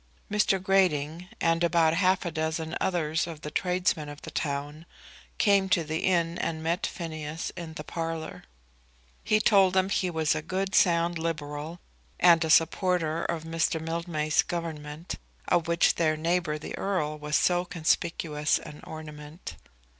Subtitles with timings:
[0.31, 0.59] Mr.
[0.59, 4.87] Grating and about half a dozen others of the tradesmen of the town
[5.37, 8.45] came to the inn, and met Phineas in the parlour.
[9.23, 11.79] He told them he was a good sound Liberal
[12.19, 13.79] and a supporter of Mr.
[13.79, 19.55] Mildmay's Government, of which their neighbour the Earl was so conspicuous an ornament.